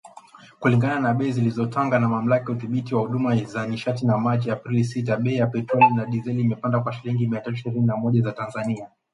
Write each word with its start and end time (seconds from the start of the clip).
Kulingana 0.59 0.99
na 0.99 1.13
bei 1.13 1.31
zilizotanga 1.31 1.99
na 1.99 2.07
Mamlaka 2.09 2.51
ya 2.51 2.51
Udhibiti 2.57 2.95
wa 2.95 3.01
Huduma 3.01 3.35
za 3.43 3.67
Nishati 3.67 4.05
na 4.05 4.17
Maji 4.17 4.51
Aprili 4.51 4.83
sita, 4.83 5.17
bei 5.17 5.35
ya 5.35 5.47
petroli 5.47 5.93
na 5.95 6.05
dizeli 6.05 6.41
imepanda 6.41 6.79
kwa 6.79 6.93
shilingi 6.93 7.27
mia 7.27 7.41
tatu 7.41 7.53
ishirini 7.55 7.85
na 7.85 7.97
moja 7.97 8.21
za 8.21 8.31
Tanzania 8.31 8.89